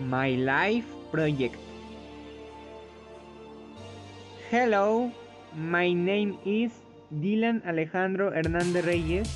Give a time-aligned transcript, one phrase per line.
[0.00, 1.56] my life project.
[4.50, 5.10] Hello,
[5.54, 6.72] my name is
[7.12, 9.28] Dylan Alejandro Hernandez Reyes.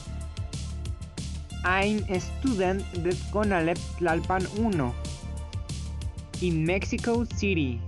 [1.64, 4.92] I'm a student at CONALEP Tlalpan 1
[6.42, 7.80] in Mexico City.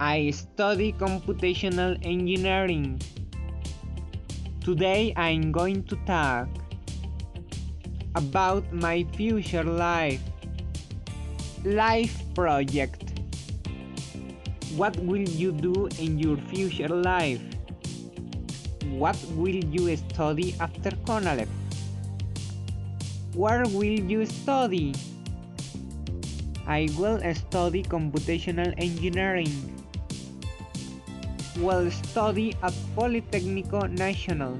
[0.00, 3.00] I study computational engineering.
[4.62, 6.48] Today I'm going to talk
[8.14, 10.22] about my future life
[11.64, 13.18] life project.
[14.76, 17.42] What will you do in your future life?
[18.94, 21.48] What will you study after CONALEP?
[23.34, 24.94] Where will you study?
[26.66, 29.50] I will study computational engineering.
[31.58, 34.58] Will study at Politécnico Nacional.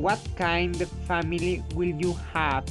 [0.00, 2.64] What kind of family will you have?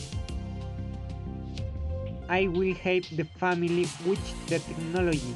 [2.32, 5.36] I will help the family with the technology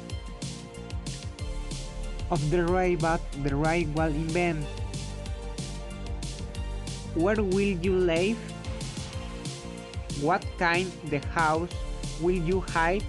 [2.30, 4.64] of the robot the right will invent.
[7.12, 8.40] Where will you live?
[10.24, 11.68] What kind the house
[12.18, 13.04] will you have?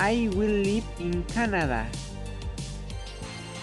[0.00, 1.86] I will live in Canada.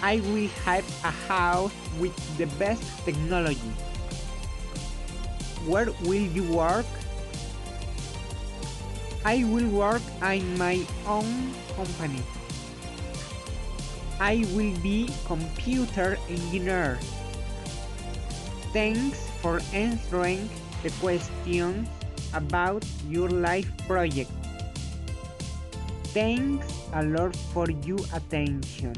[0.01, 3.75] I will have a house with the best technology.
[5.67, 6.87] Where will you work?
[9.27, 12.23] I will work in my own company.
[14.23, 16.97] I will be computer engineer.
[18.71, 20.47] Thanks for answering
[20.81, 21.89] the questions
[22.31, 24.31] about your life project.
[26.15, 28.95] Thanks a lot for your attention.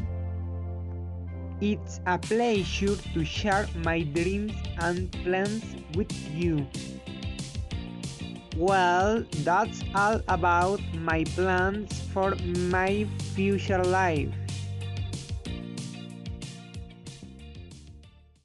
[1.60, 5.66] It's a pleasure to share my dreams and plans
[5.98, 6.68] with you.
[8.58, 12.36] Well, that's all about my plans for
[12.72, 14.30] my future life.